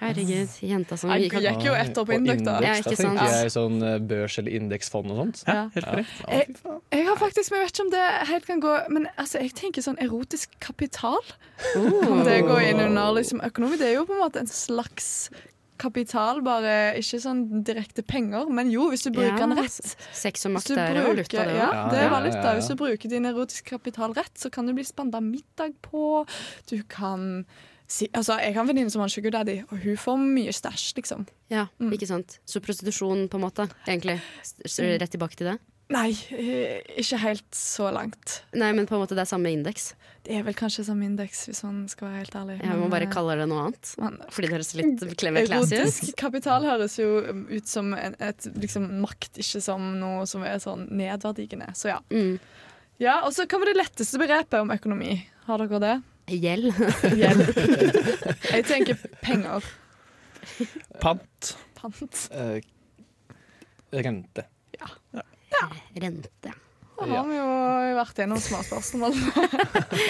[0.00, 2.56] Herregud, jenta som Jeg gikk jo ett år på Og da.
[2.60, 3.18] Ja, ikke da sant?
[3.18, 5.42] tenker jeg sånn eh, børs- eller indeksfond og sånt.
[5.48, 6.20] Ja, helt korrekt.
[6.20, 6.56] Ja, Jeg.
[6.92, 9.54] Jeg har faktisk, men jeg vet ikke om det helt kan gå Men altså, jeg
[9.56, 11.20] tenker sånn erotisk kapital.
[11.76, 12.00] Oh.
[12.04, 13.78] Kan det gå inn under liksom, økonomi?
[13.80, 15.30] Det er jo på en måte en slags
[15.78, 18.48] kapital, bare ikke sånn direkte penger.
[18.50, 19.94] Men jo, hvis du bruker den rett.
[20.12, 22.42] Sex og makt er valuta, det ja, det er valuta.
[22.42, 22.54] ja, ja.
[22.58, 26.26] Hvis du bruker din erotiske kapital rett, så kan du bli spanda middag på.
[26.70, 27.44] Du kan
[27.86, 30.94] si, altså, Jeg har en venninne som har sugar daddy, og hun får mye stæsj,
[30.96, 31.26] liksom.
[31.50, 31.92] Ja, Mm.
[31.92, 32.38] ikke sant.
[32.46, 33.68] Så prostitusjon, på en måte.
[33.86, 34.20] Egentlig.
[34.42, 35.58] S- Rett tilbake til det.
[35.94, 38.40] Nei, eh, ikke helt så langt.
[38.58, 39.92] Nei, men på en måte det er samme indeks.
[40.26, 42.56] Det er vel kanskje samme indeks, hvis man skal være helt ærlig.
[42.64, 43.92] Jeg må bare kaller kalle det noe annet.
[44.02, 45.78] man- Fordi det høres litt classy ut.
[45.78, 47.06] Erotisk kapital høres jo
[47.52, 51.70] ut som en, et liksom, makt, ikke som noe som er sånn nedverdigende.
[51.78, 52.00] Så ja.
[52.10, 52.40] Mm.
[52.98, 55.20] ja og så hva var det letteste begrepet om økonomi?
[55.46, 55.94] Har dere det?
[56.34, 56.74] Gjeld.
[57.14, 57.54] Gjeld.
[58.56, 59.62] Jeg tenker penger.
[60.98, 61.54] Pant.
[61.78, 62.26] Pant.
[62.34, 62.58] Uh,
[63.94, 64.48] rente.
[66.02, 66.52] Rente.
[66.96, 67.46] Da har vi jo
[67.98, 69.16] vært gjennom småspørsmål.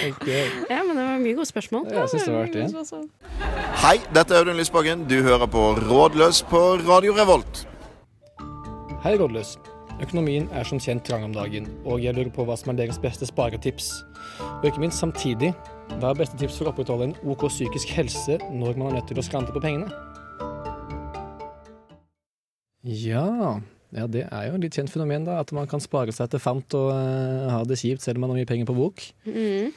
[0.06, 0.28] Ok.
[0.70, 1.87] Ja, men det var mye gode spørsmål.
[1.90, 3.40] Ja, Jeg synes det var artig.
[3.82, 5.02] Hei, dette er Audun Lysbakken.
[5.11, 7.64] Du hører på Rådløs på Radio Revolt.
[9.02, 9.56] Hei, Rådløs.
[10.02, 12.98] Økonomien er som kjent trang om dagen, og jeg lurer på hva som er deres
[13.02, 13.90] beste sparetips.
[14.61, 15.54] Og ikke minst samtidig,
[15.96, 19.09] hva er beste tips for å opprettholde en OK psykisk helse når man er nødt
[19.11, 19.88] til å skrante på pengene?
[22.87, 23.56] Ja,
[23.96, 25.40] ja det er jo et litt kjent fenomen, da.
[25.42, 28.35] At man kan spare seg til fant og uh, ha det kjipt selv om man
[28.35, 29.02] har mye penger på bok.
[29.24, 29.72] Mm.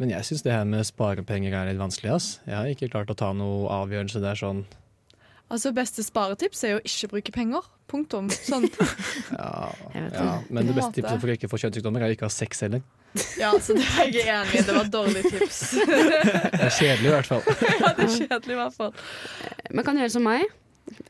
[0.00, 2.28] Men jeg syns det her med sparepenger er litt vanskelig, ass.
[2.46, 4.64] Jeg har ikke klart å ta noe avgjørelse der sånn
[5.50, 7.64] Altså Beste sparetips er jo ikke bruke penger.
[7.90, 8.30] Punktum.
[8.30, 8.68] Sånn.
[9.34, 10.34] Ja, ja.
[10.48, 12.84] Men det beste tipset for å ikke få kjønnssykdommer er å ikke ha sex heller.
[13.40, 14.62] Ja, så det er jeg enig i.
[14.66, 15.60] Det var et dårlig tips.
[16.54, 17.42] Det er kjedelig i hvert fall.
[17.82, 18.92] ja, det er kjedelig i hvert fall.
[19.74, 20.46] Man kan gjøre som meg.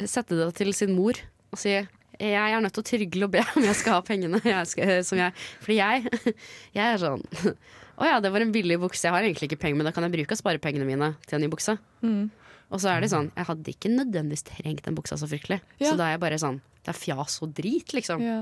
[0.09, 1.20] Sette det til sin mor
[1.51, 1.75] og si
[2.21, 4.41] jeg er nødt til å trygle og be om jeg skal ha pengene.
[4.51, 6.35] Jeg skal, som jeg, fordi jeg,
[6.77, 7.23] jeg er sånn
[8.01, 9.05] Å ja, det var en billig bukse.
[9.05, 11.37] Jeg har egentlig ikke penger, men da kan jeg bruke og spare pengene mine til
[11.37, 11.75] en ny bukse.
[12.01, 12.31] Mm.
[12.71, 15.59] Og så er det sånn Jeg hadde ikke nødvendigvis trengt den buksa så fryktelig.
[15.83, 15.91] Ja.
[15.91, 18.25] Så da er jeg bare sånn Det er fjas og drit, liksom.
[18.25, 18.39] Ja.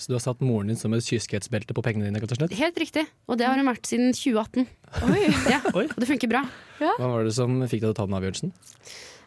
[0.00, 2.54] Så du har satt moren din som et kyskhetsbelte på pengene dine, slett?
[2.58, 3.04] Helt riktig.
[3.30, 4.64] Og det har hun vært siden 2018.
[5.06, 5.20] Oi.
[5.52, 5.84] Ja, Oi.
[5.86, 6.42] Og det funker bra.
[6.80, 8.54] Hva var det som fikk deg til å ta den avgjørelsen?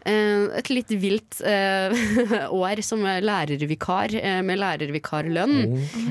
[0.07, 1.93] Eh, et litt vilt eh,
[2.63, 5.57] år som lærervikar, eh, med lærervikarlønn.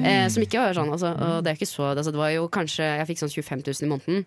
[0.02, 2.86] Eh, som ikke var sånn, altså, det er ikke så altså, Det var jo kanskje
[3.00, 4.26] Jeg fikk sånn 25 000 i måneden.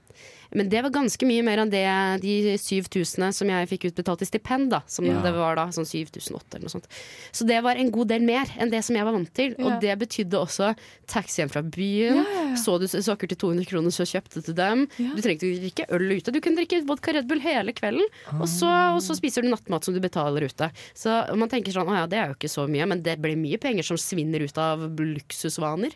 [0.51, 1.83] Men det var ganske mye mer enn det
[2.23, 4.69] de 7000 som jeg fikk utbetalt i stipend.
[4.71, 5.19] da Som Ja.
[5.21, 6.88] det var da, sånn 7008 eller noe sånt.
[7.31, 9.55] Så det var en god del mer enn det som jeg var vant til.
[9.57, 9.65] Ja.
[9.65, 10.75] Og det betydde også
[11.07, 12.23] taxi hjem fra byen.
[12.25, 12.55] Ja.
[12.55, 14.88] Så du sokker til 200 kroner, så kjøpte du dem.
[14.97, 18.05] Du trengte ikke ikke øl ute, du kunne drikke vodka Red Bull hele kvelden.
[18.39, 20.71] Og, så, og så spiser du nattmat som du betaler ute.
[20.97, 23.38] Så man tenker sånn, å ja, det er jo ikke så mye, men det blir
[23.38, 25.93] mye penger som svinner ut av luksusvaner.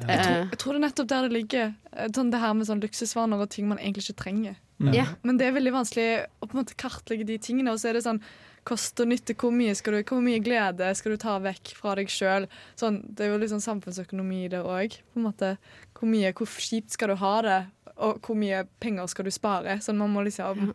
[0.00, 1.74] Jeg, tror, Eh, jeg tror det er nettopp der det ligger.
[1.96, 4.56] Eh, Sånn det her med sånn luksusvaner og ting man egentlig ikke trenger.
[4.92, 5.06] ja.
[5.24, 7.72] Men det er veldig vanskelig å på en måte kartlegge de tingene.
[7.72, 8.20] Og så er det sånn
[8.66, 9.32] kost og nytte.
[9.34, 12.46] Hvor mye, skal du, hvor mye glede skal du ta vekk fra deg sjøl?
[12.76, 14.98] Sånn, det er jo litt sånn samfunnsøkonomi i det òg.
[15.14, 17.58] Hvor mye, hvor kjipt skal du ha det,
[17.96, 19.78] og hvor mye penger skal du spare?
[19.80, 20.74] Sånn man må liksom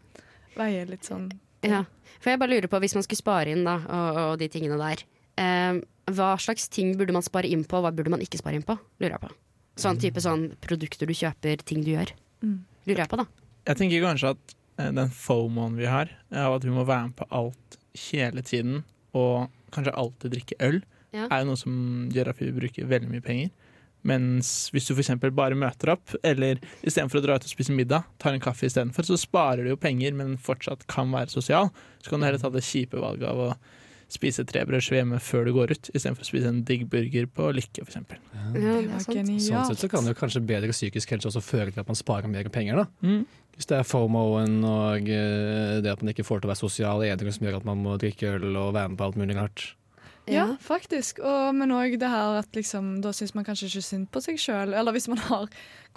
[0.58, 1.32] veie litt sånn.
[1.62, 1.84] ja.
[2.22, 4.78] For jeg bare lurer på, hvis man skulle spare inn da, og, og de tingene
[4.78, 5.00] der,
[5.42, 8.58] eh, hva slags ting burde man spare inn på, og hva burde man ikke spare
[8.58, 8.78] inn på?
[9.00, 9.32] Lurer jeg på.
[9.82, 12.12] Sånn type sånn produkter du kjøper, ting du gjør.
[12.44, 12.58] Mm.
[12.90, 13.26] Lurer jeg på, da.
[13.70, 17.16] Jeg tenker kanskje at eh, den fomoen vi har, av at vi må være med
[17.22, 17.78] på alt
[18.10, 18.82] hele tiden,
[19.14, 21.26] og kanskje alltid drikke øl, Ja.
[21.28, 21.74] er jo noe som
[22.12, 23.50] gjør at vi bruker veldig mye penger.
[24.08, 25.12] Mens hvis du f.eks.
[25.36, 29.06] bare møter opp, eller istedenfor å dra ut og spise middag, tar en kaffe istedenfor,
[29.06, 31.70] så sparer du jo penger, men fortsatt kan være sosial.
[32.02, 33.50] Så kan du heller ta det kjipe valget av å
[34.12, 37.52] spise tre brødskiver hjemme før du går ut, istedenfor å spise en digg burger på
[37.56, 38.00] Lykke, f.eks.
[38.00, 39.46] Ja, Det det genialt.
[39.48, 42.32] Sånn sett så kan jo kanskje bedre psykisk helse også føre til at man sparer
[42.32, 42.88] mer penger, da.
[43.06, 43.24] Mm.
[43.56, 47.04] Hvis det er fomoen og eh, det at man ikke får til å være sosial
[47.06, 49.66] edru som gjør at man må drikke øl og være med på alt mulig rart.
[50.30, 51.20] Ja, faktisk.
[51.26, 54.38] Og, men òg det her at liksom, da syns man kanskje ikke synd på seg
[54.40, 54.74] sjøl.
[54.78, 55.48] Eller hvis man har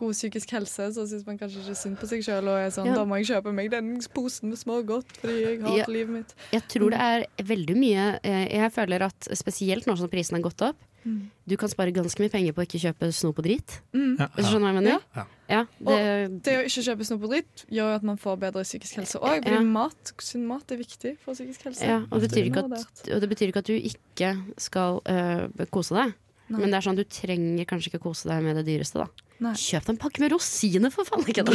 [0.01, 2.89] god psykisk helse, så syns man kanskje ikke synd på seg sjøl og er sånn
[2.89, 2.95] Ja.
[2.99, 5.85] Da må jeg kjøpe meg den posen med smågodt fordi jeg har Ja.
[5.89, 6.35] livet mitt.
[6.53, 10.43] Jeg tror det er veldig mye eh, Jeg føler at spesielt nå som prisen har
[10.43, 11.31] gått opp, Mm.
[11.45, 13.77] du kan spare ganske mye penger på å ikke kjøpe snop og drit.
[13.93, 14.15] Mm.
[14.19, 14.29] Ja.
[14.39, 15.03] Skjønner hva jeg mener?
[15.17, 15.25] Ja.
[15.45, 15.99] Ja, det,
[16.47, 19.45] Det å ikke kjøpe snop og drit gjør at man får bedre psykisk helse òg.
[19.45, 19.61] Ja.
[19.61, 21.85] Mat, sunn mat er viktig for psykisk helse.
[21.85, 25.67] ja, og, det betyr ikke at, og det betyr ikke at du ikke skal øh,
[25.75, 26.17] kose deg.
[26.45, 26.59] Nei.
[26.61, 29.07] Men det er sånn du trenger kanskje ikke kose deg med det dyreste, da.
[29.43, 29.55] Nei.
[29.59, 31.25] Kjøp deg en pakke med rosiner, for faen!
[31.27, 31.55] Ikke det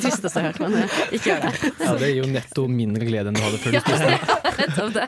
[0.00, 1.70] tristeste jeg har hørt, men øh, ikke gjør det.
[1.84, 4.38] Ja, det gir jo netto mindre glede enn du hadde før du spiste.
[4.60, 5.04] Nettopp det.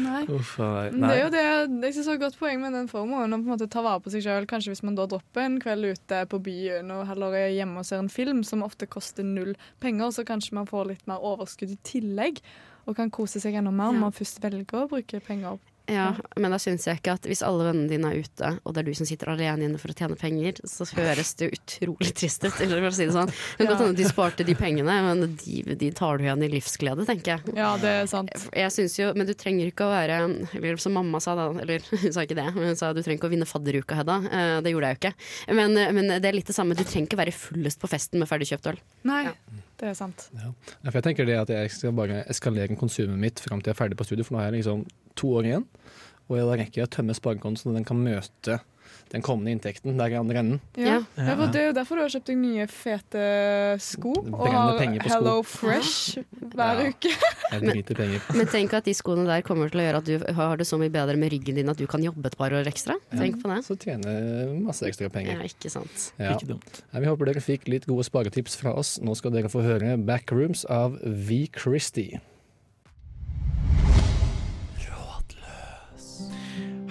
[0.00, 0.22] Nei.
[0.32, 0.88] Uff, nei.
[0.94, 1.42] Det er jo det
[1.88, 3.34] jeg synes er et godt poeng med den formoen.
[3.34, 4.48] Å på en måte ta vare på seg sjøl.
[4.50, 7.88] Kanskje hvis man da dropper en kveld ute på byen og heller er hjemme og
[7.88, 11.74] ser en film som ofte koster null penger, så kanskje man får litt mer overskudd
[11.74, 12.40] i tillegg.
[12.86, 14.00] Og kan kose seg enda mer Ja.
[14.06, 15.58] man først velger å bruke penger
[15.90, 18.82] Ja, men da syns jeg ikke at hvis alle vennene dine er ute, og det
[18.82, 22.42] er du som sitter alene inne for å tjene penger, så høres det utrolig trist
[22.46, 22.56] ut.
[22.64, 23.30] Eller for å si det sånn.
[23.30, 26.50] Det kan godt hende de sparte de pengene, men de, de tar du igjen i
[26.56, 27.54] livsglede, tenker jeg.
[27.60, 28.32] Ja, det er sant.
[28.56, 30.16] Jeg synes jo, Men du trenger ikke å være
[30.58, 33.20] Eller som mamma sa da, eller hun sa ikke det, men hun sa du trenger
[33.20, 34.18] ikke å vinne fadderuka, Hedda.
[34.26, 35.14] Eh, Det gjorde jeg jo ikke.
[35.60, 38.28] Men, men det er litt det samme, du trenger ikke være fullest på festen med
[38.30, 38.82] ferdigkjøpt øl.
[39.06, 39.22] Nei,
[39.78, 40.26] det er sant.
[40.34, 40.50] Ja,
[40.90, 43.82] for jeg tenker det at jeg skal bare eskalere konsumet mitt fram til jeg er
[43.84, 44.84] ferdig på studiet, for nå har jeg liksom
[45.16, 45.66] to år igjen.
[46.28, 48.60] Og da rekker jeg å tømme sparekontoen så den kan møte
[49.12, 50.58] den kommende inntekten der i andre enden.
[50.78, 50.96] Ja.
[51.14, 51.24] Ja.
[51.36, 53.22] Ja, det er jo derfor du har kjøpt deg nye, fete
[53.82, 54.12] sko.
[54.18, 55.08] Og har sko.
[55.12, 56.18] Hello Fresh
[56.54, 56.88] hver Ja.
[56.90, 57.12] uke.
[57.62, 58.18] men.
[58.34, 60.78] Men tenk at de skoene der kommer til å gjøre at du har det så
[60.82, 62.98] mye bedre med ryggen din at du kan jobbe et par år ekstra.
[63.14, 63.62] Tenk på det.
[63.68, 65.42] Så tjener masse ekstra Ja, penger.
[65.46, 66.10] ikke sant.
[66.18, 66.34] Ja.
[66.34, 66.82] Ikke dumt.
[66.92, 68.96] Vi håper dere fikk litt gode sparetips fra oss.
[68.98, 71.46] Nå skal dere få høre Backrooms av V.
[71.54, 72.18] Christie.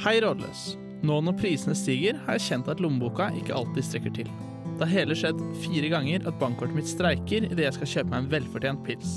[0.06, 0.76] Hei, rådløs.
[1.02, 4.28] Nå når prisene stiger, har jeg kjent at lommeboka ikke alltid strekker til.
[4.78, 8.20] Det har hele skjedd fire ganger at bankkortet mitt streiker idet jeg skal kjøpe meg
[8.20, 9.16] en velfortjent pils.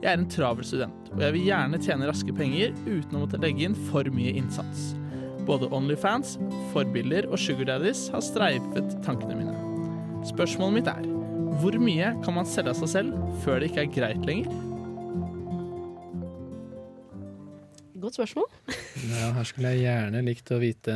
[0.00, 3.42] Jeg er en travel student, og jeg vil gjerne tjene raske penger uten å måtte
[3.42, 4.86] legge inn for mye innsats.
[5.44, 6.38] Både Onlyfans,
[6.72, 9.58] forbilder og Sugar Daddies har streifet tankene mine.
[10.32, 11.12] Spørsmålet mitt er
[11.60, 14.65] hvor mye kan man selge av seg selv før det ikke er greit lenger?
[18.06, 18.46] Godt spørsmål.
[19.10, 20.94] Ja, her skulle jeg gjerne likt å vite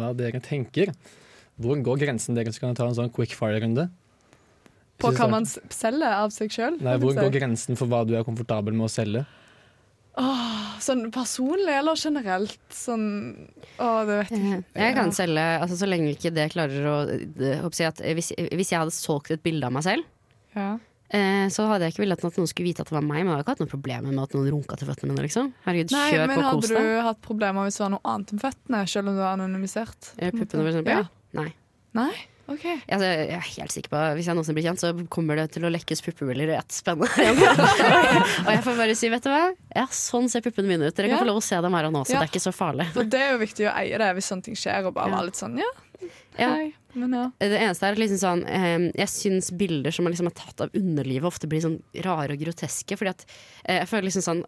[0.00, 0.90] hva dere tenker.
[1.60, 2.58] Hvor går grensen deres?
[2.58, 3.86] Kan ta en sånn quick fire-runde?
[5.00, 6.80] På hva man selger av seg sjøl.
[6.82, 9.22] Nei, Hvor går grensen for hva du er komfortabel med å selge?
[10.80, 12.58] Sånn personlig eller generelt?
[12.74, 13.06] Sånn
[13.80, 14.80] Å, det vet jeg ikke.
[14.82, 18.32] Jeg kan selge, altså så lenge ikke det klarer å det, håper jeg at hvis,
[18.58, 20.08] hvis jeg hadde solgt et bilde av meg selv,
[20.56, 20.72] Ja.
[21.12, 23.20] Eh, så hadde jeg ikke villet at noen skulle vite at det var meg.
[23.24, 25.26] Men jeg hadde ikke hatt noen problemer med at noen runka til føttene mine.
[25.28, 25.52] Liksom.
[25.66, 28.34] Herregud, Nei, kjør men på hadde kos du hatt problemer hvis det var noe annet
[28.34, 30.12] enn føttene, selv om du var anonymisert?
[30.18, 30.92] Eh, Puppene, for eksempel?
[31.00, 31.08] Ja.
[31.40, 31.50] Nei.
[31.98, 32.12] Nei?
[32.50, 32.64] OK.
[32.90, 35.62] Altså, jeg er helt sikker på Hvis jeg noensinne blir kjent, så kommer det til
[35.62, 37.06] å lekkes puppebilder rett spennende.
[38.42, 39.44] og jeg får bare si, vet du hva?
[39.76, 40.96] Ja, sånn ser puppene mine ut.
[40.96, 41.22] Dere kan Ja.
[41.22, 42.24] få lov å se dem her og nå, så Ja.
[42.24, 42.88] det er ikke så farlig.
[42.96, 45.28] For det er jo viktig å eie det hvis sånne ting skjer, og bare være
[45.30, 45.70] litt sånn ja,
[46.38, 46.48] Ja.
[46.56, 47.24] hei, men ja.
[47.38, 50.74] Det eneste er at liksom sånn eh, Jeg syns bilder som liksom er tatt av
[50.74, 52.96] underlivet, ofte blir sånn rare og groteske.
[52.98, 53.24] Fordi at
[53.64, 54.42] eh, jeg føler liksom sånn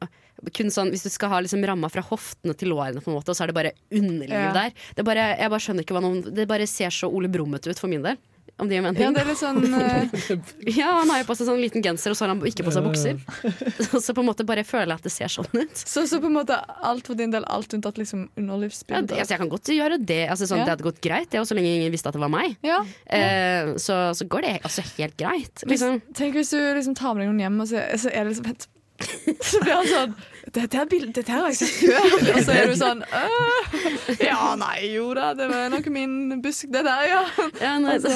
[0.57, 3.31] kun sånn, Hvis du skal ha liksom ramma fra hoftene til lårene, på en måte,
[3.31, 4.52] og så er det bare underliv Ja.
[4.57, 4.72] der.
[4.96, 7.78] Det, bare, jeg bare skjønner ikke hva noen Det bare ser så Ole Brummete ut
[7.78, 8.18] for min del.
[8.62, 9.03] Om det gir mening.
[9.03, 12.14] ja, det er litt sånn eh, Ja, han har jo på seg sånn liten genser,
[12.14, 13.18] og så har han ikke på seg bukser.
[14.07, 15.77] Så på en måte bare føler jeg at det ser sånn ut.
[15.79, 19.35] så, så på en måte alt for din del, alt unntatt liksom Ja, det, altså,
[19.35, 20.20] jeg kan godt gjøre det.
[20.31, 20.66] Altså, sånn, Ja.
[20.68, 22.57] Det hadde gått greit, det, så lenge ingen visste at det var meg.
[22.66, 22.81] ja.
[23.07, 25.62] Eh, så, så går det altså helt greit.
[25.68, 26.01] Liksom.
[26.16, 28.48] Tenk hvis du liksom tar med deg noen hjem, og så, så er det liksom
[28.51, 28.68] vent.
[29.48, 30.12] Så blir han sånn
[30.52, 32.14] Dette her, bildet, dette her har jeg sett før.
[32.35, 33.76] Og så er du sånn «Øh,
[34.28, 37.20] Ja, nei, jo da, det var nok min busk, det der, ja.
[37.62, 38.12] Ja, nei, Altså.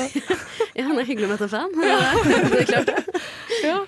[0.77, 1.73] ja, han er hyggelig å møte fan.
[1.79, 2.51] fan.
[2.53, 2.93] det er klart.
[3.65, 3.79] ja.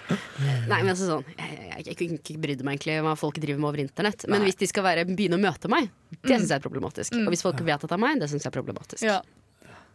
[0.70, 3.60] Nei, men altså sånn Jeg, jeg, jeg kunne ikke brydd meg egentlig hva folk driver
[3.60, 4.24] med over internett.
[4.30, 5.90] Men hvis de skal være, begynne å møte meg,
[6.22, 7.18] det syns jeg er problematisk.
[7.20, 9.04] Og hvis folk vet at det er meg, det syns jeg er problematisk.
[9.04, 9.20] ja.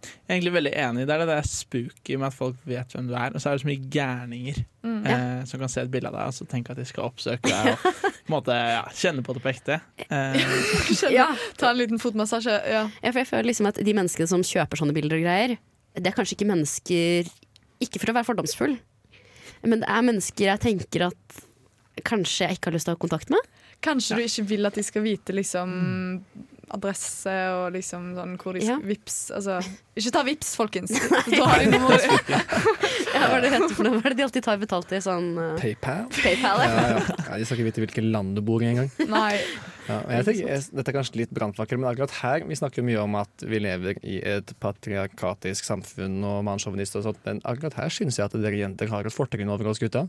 [0.04, 1.04] Jeg er egentlig veldig enig.
[1.08, 3.34] Det er det der spooky med at folk vet hvem du er.
[3.36, 6.32] Og så er det så mye gærninger eh, som kan se et bilde av deg
[6.32, 7.84] og så tenke at de skal oppsøke deg og
[8.24, 9.80] på en måte, ja, kjenne på det på ekte.
[10.10, 10.40] Eh,
[11.18, 11.30] Ja.
[11.60, 12.56] Ta en liten fotmassasje.
[12.68, 12.84] Ja.
[13.04, 15.56] Ja, for jeg føler liksom at de menneskene som kjøper sånne bilder og greier,
[15.96, 17.28] det er kanskje ikke mennesker
[17.84, 18.78] Ikke for å være fordomsfull,
[19.68, 21.44] men det er mennesker jeg tenker at
[22.08, 23.52] kanskje jeg ikke har lyst til å ha kontakt med.
[23.84, 25.74] Kanskje du ikke vil at de skal vite liksom
[26.72, 28.78] adresse og liksom sånn hvor de Ja.
[28.80, 29.58] vips Altså,
[30.00, 30.94] ikke ta vips, folkens!
[31.38, 31.98] Da har de noe
[33.14, 33.84] Ja, hva er det det for?
[33.86, 35.02] Hva er det de alltid tar betalt i?
[35.04, 36.08] Sånn uh, PayPal?
[36.16, 36.64] PayPal?
[36.64, 36.88] Ja, Ja.
[36.98, 37.16] ja.
[37.28, 38.90] Ja, de skal ikke vite hvilket land du bor i engang.
[39.10, 39.36] Nei.
[39.90, 43.60] Ja, dette er kanskje litt brannfakkel, men akkurat her Vi snakker mye om at vi
[43.60, 48.38] lever i et patriarkatisk samfunn og mannssjåvinist og sånt, men akkurat her syns jeg at
[48.40, 50.08] dere jenter har et fortrinn over oss gutta.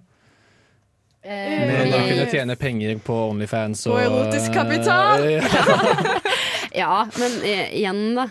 [1.25, 5.25] Med å kunne tjene penger på Onlyfans og På erotisk kapital!
[5.35, 6.21] Ja.
[6.75, 8.29] Ja, men eh, igjen, da.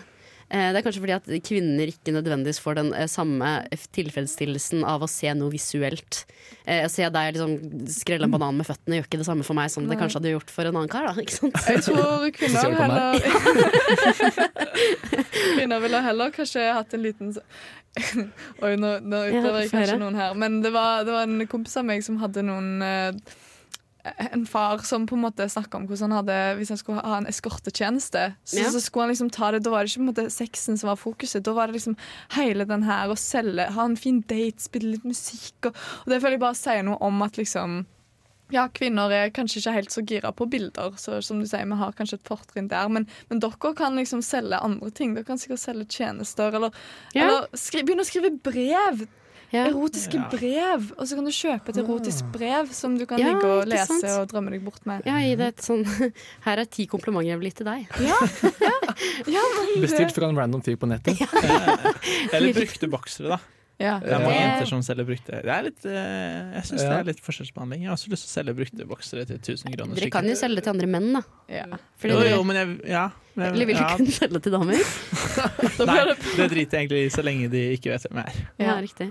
[0.54, 3.48] Eh, det er kanskje fordi at kvinner ikke nødvendigvis får den eh, samme
[3.96, 6.20] tilfredsstillelsen av å se noe visuelt.
[6.68, 9.58] Eh, å se deg liksom skrelle en banan med føttene gjør ikke det samme for
[9.58, 11.08] meg som det kanskje hadde gjort for en annen kar.
[11.08, 11.58] Da, ikke sant?
[11.66, 13.18] Jeg tror kvinner heller
[15.56, 17.32] Kvinner ville heller kanskje hatt en liten
[18.64, 20.36] Oi, nå, nå utøver jeg kanskje noen her.
[20.38, 22.78] Men det var, det var en kompis av meg som hadde noen
[24.04, 27.16] En far som på en måte snakka om hvordan han hadde Hvis han skulle ha
[27.22, 28.68] en eskortetjeneste, så, Ja.
[28.70, 30.88] så skulle han liksom ta det Da var det ikke på en måte sexen som
[30.90, 31.42] var fokuset.
[31.42, 31.96] Da var det liksom
[32.36, 35.56] hele den her å selge, ha en fin date, spille litt musikk.
[35.70, 37.86] Og, og det føler jeg bare sier noe om at liksom
[38.52, 41.74] ja, kvinner er kanskje ikke helt så gira på bilder, så som du sier, vi
[41.80, 42.90] har kanskje et fortrinn der.
[42.92, 45.14] Men, men dere kan liksom selge andre ting.
[45.16, 46.70] Dere kan sikkert selge tjenester, eller,
[47.16, 47.24] Ja.
[47.24, 49.06] eller skri, begynne å skrive brev.
[49.54, 49.68] Ja.
[49.70, 50.26] Erotiske Ja.
[50.32, 50.88] brev.
[50.98, 53.86] Og så kan du kjøpe et erotisk brev som du kan Ja, ligge og lese
[53.86, 54.04] sant?
[54.18, 55.06] og drømme deg bort med.
[55.06, 55.84] Ja, gi det et sånn
[56.46, 57.86] Her er ti komplimenter jeg vil gi til deg.
[58.02, 61.22] Ja, men Bestilt fra en random fyr på nettet.
[62.34, 63.40] Eller brukte boksere, da.
[63.82, 63.96] Ja.
[63.98, 65.38] Det er mange jenter som selger brukte.
[65.42, 67.80] Det er litt, eh, jeg syns det er litt forskjellsbehandling.
[67.82, 70.36] Jeg har også lyst til å selge brukte boksere til 1000 kroner Dere kan jo
[70.38, 71.22] selge det til andre menn, da.
[71.50, 71.64] Ja.
[71.98, 73.08] Fordi Jo, jo, men jeg Ja.
[73.34, 73.96] Men, eller vil du ja.
[73.98, 74.78] selge selge til damer?
[75.90, 75.98] Nei,
[76.38, 78.44] det driter jeg egentlig i så lenge de ikke vet hvem jeg er.
[78.62, 78.76] Ja, Ja.
[78.86, 79.10] riktig.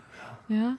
[0.52, 0.74] Ja.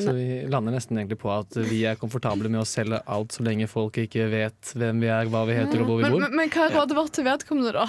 [0.00, 3.44] Så vi lander nesten egentlig på at vi er komfortable med å selge alt så
[3.46, 6.24] lenge folk ikke vet hvem vi er, hva vi heter og hvor vi Men, bor.
[6.24, 7.84] men, men hva er rådet vårt til vedkommende, da?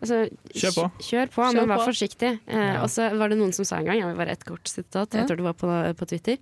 [0.00, 0.18] Altså,
[0.54, 0.84] Kjør på.
[1.06, 1.88] Kjør på, Kjør men vær på.
[1.92, 2.30] forsiktig.
[2.48, 2.82] Eh, Ja.
[2.82, 5.12] Og så var det noen som sa en gang, jeg vil bare et kort sitat,
[5.14, 5.20] Ja.
[5.20, 6.36] jeg tror det var på, på Twitter.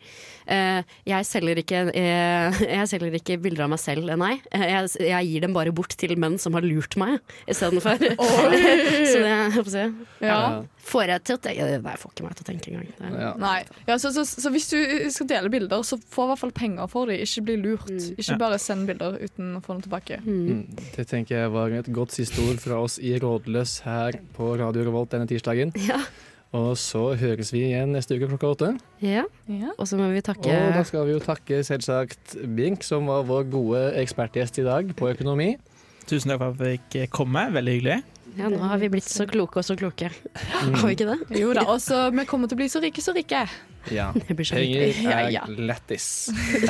[0.47, 4.40] Eh, jeg, selger ikke, eh, jeg selger ikke bilder av meg selv, nei.
[4.53, 7.18] Eh, Jeg, jeg gir dem bare bort til menn som har lurt meg,
[7.49, 7.99] istedenfor.
[9.12, 9.87] så det jeg håper å si,
[10.25, 10.62] Ja.
[10.88, 13.18] får jeg til å tenke Nei, jeg får ikke meg til å tenke engang.
[13.21, 13.33] Ja.
[13.37, 13.64] Nei.
[13.88, 14.79] Ja, så, så, så hvis du
[15.11, 17.18] skal dele bilder, så få i hvert fall penger for dem.
[17.25, 17.88] Ikke bli lurt.
[17.90, 18.14] Mm.
[18.21, 20.21] Ikke bare send bilder uten å få noe tilbake.
[20.25, 20.38] Mm.
[20.49, 23.48] Mm, Det tenker jeg var et godt siste ord fra oss i Rådløs
[23.85, 25.73] her på Radio Revolt denne tirsdagen.
[25.89, 26.01] Ja.
[26.57, 28.69] Og så høres vi igjen neste uke klokka åtte.
[29.05, 29.25] ja.
[29.49, 29.73] Ja.
[29.77, 33.27] Og så må vi takke Og da skal vi jo takke selvsagt Bink, som var
[33.29, 35.57] vår gode ekspertgjest i dag på økonomi.
[36.09, 37.51] Tusen takk for at vi fikk komme.
[37.53, 37.99] Veldig hyggelig.
[38.39, 40.09] Ja, nå har vi blitt så kloke og så kloke.
[40.09, 41.41] Har vi ikke det?
[41.41, 41.65] Jo da.
[41.69, 43.45] Og så vi kommer til å bli så rike, så rike.
[43.93, 44.11] Ja.
[44.29, 45.45] Det blir så Penger er ja.
[45.49, 46.29] lættis.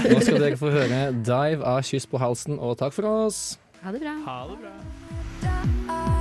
[0.09, 3.59] Nå skal dere få høre Dive av Kyss på halsen, og takk for oss.
[3.83, 4.17] Ha det bra.
[4.27, 6.15] Ha det bra.